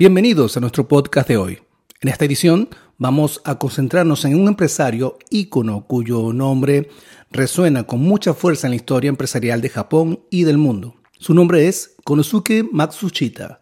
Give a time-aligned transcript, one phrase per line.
[0.00, 1.58] Bienvenidos a nuestro podcast de hoy.
[2.00, 6.88] En esta edición vamos a concentrarnos en un empresario ícono cuyo nombre
[7.30, 10.94] resuena con mucha fuerza en la historia empresarial de Japón y del mundo.
[11.18, 13.59] Su nombre es Konosuke Matsushita.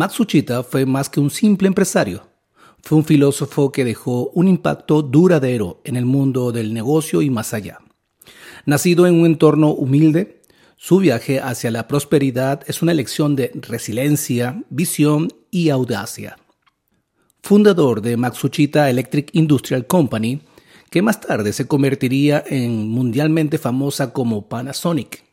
[0.00, 2.26] Matsushita fue más que un simple empresario.
[2.82, 7.52] Fue un filósofo que dejó un impacto duradero en el mundo del negocio y más
[7.52, 7.80] allá.
[8.64, 10.40] Nacido en un entorno humilde,
[10.78, 16.38] su viaje hacia la prosperidad es una elección de resiliencia, visión y audacia.
[17.42, 20.40] Fundador de Matsushita Electric Industrial Company,
[20.88, 25.24] que más tarde se convertiría en mundialmente famosa como Panasonic.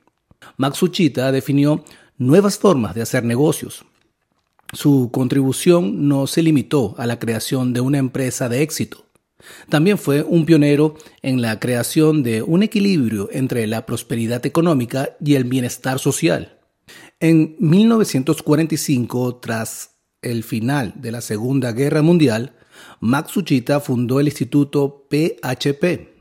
[0.58, 1.86] Matsushita definió
[2.18, 3.86] nuevas formas de hacer negocios,
[4.74, 9.06] su contribución no se limitó a la creación de una empresa de éxito.
[9.70, 15.36] También fue un pionero en la creación de un equilibrio entre la prosperidad económica y
[15.36, 16.60] el bienestar social.
[17.20, 22.54] En 1945, tras el final de la Segunda Guerra Mundial,
[23.00, 26.16] Matsushita fundó el Instituto PHP,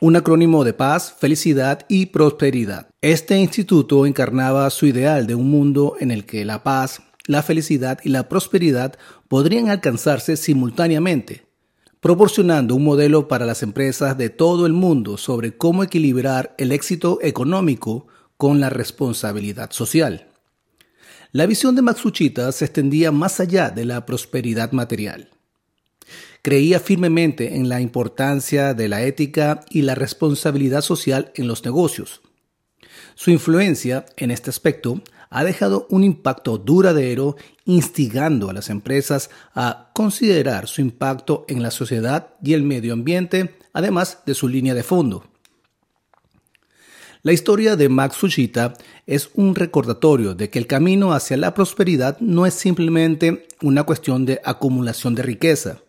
[0.00, 2.88] un acrónimo de paz, felicidad y prosperidad.
[3.02, 8.00] Este instituto encarnaba su ideal de un mundo en el que la paz, la felicidad
[8.02, 11.46] y la prosperidad podrían alcanzarse simultáneamente,
[12.00, 17.18] proporcionando un modelo para las empresas de todo el mundo sobre cómo equilibrar el éxito
[17.22, 20.26] económico con la responsabilidad social.
[21.30, 25.28] La visión de Matsushita se extendía más allá de la prosperidad material.
[26.42, 32.22] Creía firmemente en la importancia de la ética y la responsabilidad social en los negocios.
[33.14, 39.90] Su influencia en este aspecto ha dejado un impacto duradero instigando a las empresas a
[39.94, 44.82] considerar su impacto en la sociedad y el medio ambiente, además de su línea de
[44.82, 45.24] fondo.
[47.22, 48.72] La historia de Matsushita
[49.06, 54.24] es un recordatorio de que el camino hacia la prosperidad no es simplemente una cuestión
[54.24, 55.82] de acumulación de riqueza.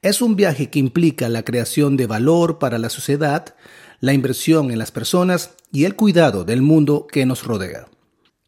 [0.00, 3.54] Es un viaje que implica la creación de valor para la sociedad,
[4.02, 7.86] la inversión en las personas y el cuidado del mundo que nos rodea.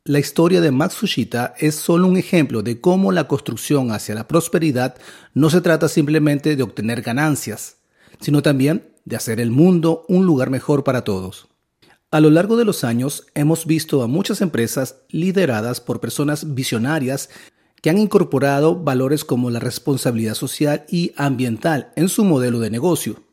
[0.05, 4.97] La historia de Matsushita es solo un ejemplo de cómo la construcción hacia la prosperidad
[5.33, 7.77] no se trata simplemente de obtener ganancias,
[8.21, 11.47] sino también de hacer el mundo un lugar mejor para todos.
[12.11, 17.31] A lo largo de los años hemos visto a muchas empresas lideradas por personas visionarias
[17.81, 23.24] que han incorporado valores como la responsabilidad social y ambiental en su modelo de negocio.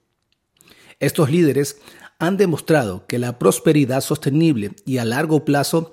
[1.02, 1.82] Estos líderes
[2.20, 5.92] han demostrado que la prosperidad sostenible y a largo plazo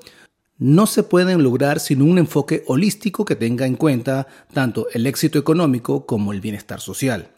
[0.58, 5.38] no se pueden lograr sin un enfoque holístico que tenga en cuenta tanto el éxito
[5.38, 7.30] económico como el bienestar social.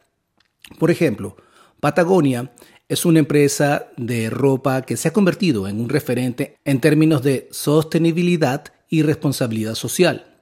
[0.80, 1.36] Por ejemplo,
[1.78, 2.52] Patagonia
[2.88, 7.48] es una empresa de ropa que se ha convertido en un referente en términos de
[7.52, 10.40] sostenibilidad y responsabilidad social.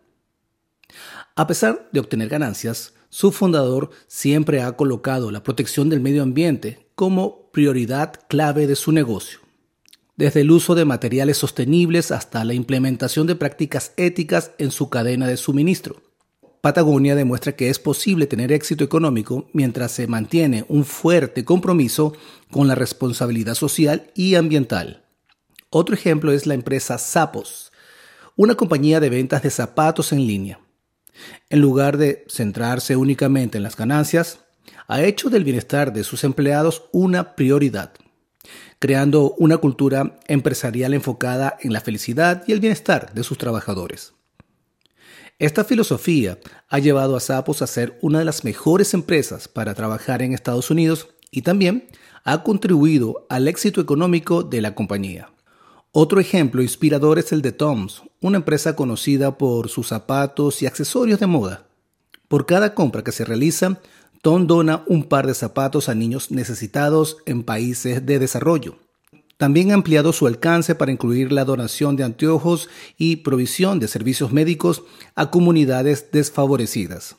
[1.36, 6.87] A pesar de obtener ganancias, su fundador siempre ha colocado la protección del medio ambiente
[6.98, 9.38] como prioridad clave de su negocio
[10.16, 15.28] desde el uso de materiales sostenibles hasta la implementación de prácticas éticas en su cadena
[15.28, 16.02] de suministro.
[16.60, 22.14] Patagonia demuestra que es posible tener éxito económico mientras se mantiene un fuerte compromiso
[22.50, 25.04] con la responsabilidad social y ambiental.
[25.70, 27.70] Otro ejemplo es la empresa Sapos,
[28.34, 30.58] una compañía de ventas de zapatos en línea.
[31.48, 34.40] En lugar de centrarse únicamente en las ganancias,
[34.88, 37.92] ha hecho del bienestar de sus empleados una prioridad
[38.78, 44.14] creando una cultura empresarial enfocada en la felicidad y el bienestar de sus trabajadores.
[45.38, 46.38] Esta filosofía
[46.68, 50.70] ha llevado a Sapos a ser una de las mejores empresas para trabajar en Estados
[50.70, 51.88] Unidos y también
[52.24, 55.30] ha contribuido al éxito económico de la compañía.
[55.92, 61.20] Otro ejemplo inspirador es el de Toms, una empresa conocida por sus zapatos y accesorios
[61.20, 61.66] de moda.
[62.26, 63.80] Por cada compra que se realiza,
[64.22, 68.76] Tom dona un par de zapatos a niños necesitados en países de desarrollo.
[69.36, 74.32] También ha ampliado su alcance para incluir la donación de anteojos y provisión de servicios
[74.32, 74.82] médicos
[75.14, 77.14] a comunidades desfavorecidas.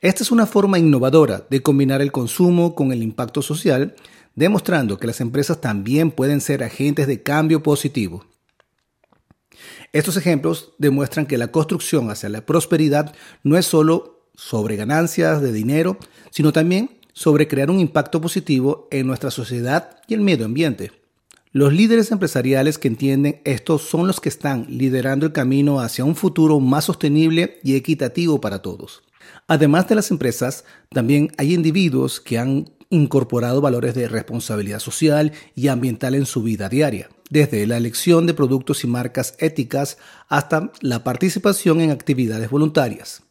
[0.00, 3.94] Esta es una forma innovadora de combinar el consumo con el impacto social,
[4.34, 8.24] demostrando que las empresas también pueden ser agentes de cambio positivo.
[9.92, 15.52] Estos ejemplos demuestran que la construcción hacia la prosperidad no es solo sobre ganancias de
[15.52, 15.98] dinero,
[16.30, 20.92] sino también sobre crear un impacto positivo en nuestra sociedad y el medio ambiente.
[21.54, 26.16] Los líderes empresariales que entienden esto son los que están liderando el camino hacia un
[26.16, 29.02] futuro más sostenible y equitativo para todos.
[29.48, 35.68] Además de las empresas, también hay individuos que han incorporado valores de responsabilidad social y
[35.68, 39.98] ambiental en su vida diaria, desde la elección de productos y marcas éticas
[40.28, 43.22] hasta la participación en actividades voluntarias.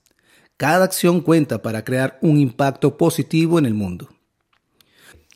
[0.62, 4.10] Cada acción cuenta para crear un impacto positivo en el mundo.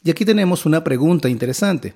[0.03, 1.95] Y aquí tenemos una pregunta interesante.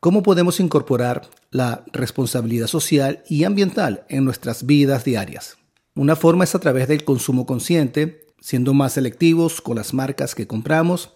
[0.00, 5.56] ¿Cómo podemos incorporar la responsabilidad social y ambiental en nuestras vidas diarias?
[5.94, 10.48] Una forma es a través del consumo consciente, siendo más selectivos con las marcas que
[10.48, 11.12] compramos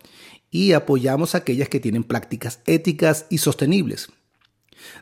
[0.48, 4.10] y apoyamos aquellas que tienen prácticas éticas y sostenibles.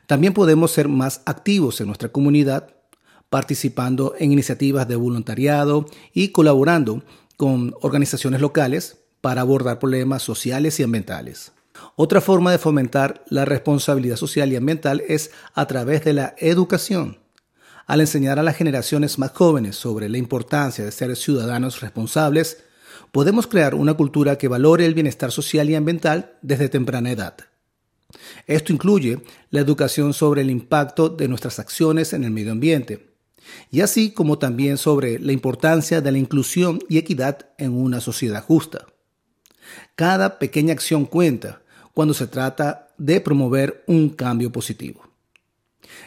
[0.07, 2.80] También podemos ser más activos en nuestra comunidad,
[3.31, 7.03] participando en iniciativas de voluntariado y colaborando
[7.37, 11.53] con organizaciones locales para abordar problemas sociales y ambientales.
[11.97, 17.19] Otra forma de fomentar la responsabilidad social y ambiental es a través de la educación.
[17.87, 22.65] Al enseñar a las generaciones más jóvenes sobre la importancia de ser ciudadanos responsables,
[23.13, 27.37] podemos crear una cultura que valore el bienestar social y ambiental desde temprana edad.
[28.47, 33.10] Esto incluye la educación sobre el impacto de nuestras acciones en el medio ambiente,
[33.71, 38.43] y así como también sobre la importancia de la inclusión y equidad en una sociedad
[38.43, 38.87] justa.
[39.95, 41.63] Cada pequeña acción cuenta
[41.95, 45.03] cuando se trata de promover un cambio positivo,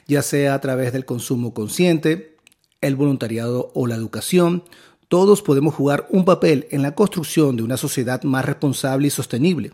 [0.07, 2.37] ya sea a través del consumo consciente,
[2.81, 4.63] el voluntariado o la educación,
[5.07, 9.73] todos podemos jugar un papel en la construcción de una sociedad más responsable y sostenible.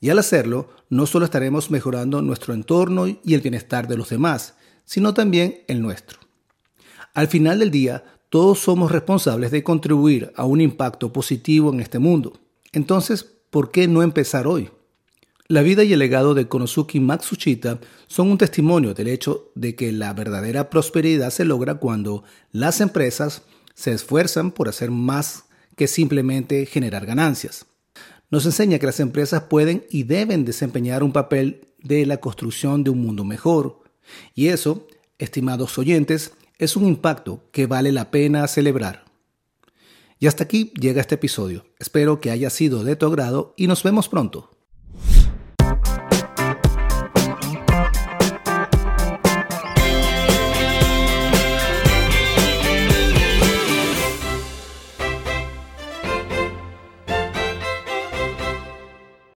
[0.00, 4.54] Y al hacerlo, no solo estaremos mejorando nuestro entorno y el bienestar de los demás,
[4.84, 6.23] sino también el nuestro.
[7.14, 12.00] Al final del día, todos somos responsables de contribuir a un impacto positivo en este
[12.00, 12.40] mundo.
[12.72, 14.70] Entonces, ¿por qué no empezar hoy?
[15.46, 17.78] La vida y el legado de Konosuke Matsushita
[18.08, 23.42] son un testimonio del hecho de que la verdadera prosperidad se logra cuando las empresas
[23.74, 25.44] se esfuerzan por hacer más
[25.76, 27.66] que simplemente generar ganancias.
[28.30, 32.90] Nos enseña que las empresas pueden y deben desempeñar un papel de la construcción de
[32.90, 33.84] un mundo mejor.
[34.34, 34.88] Y eso,
[35.18, 39.04] estimados oyentes, es un impacto que vale la pena celebrar.
[40.18, 41.66] Y hasta aquí llega este episodio.
[41.78, 44.53] Espero que haya sido de tu agrado y nos vemos pronto.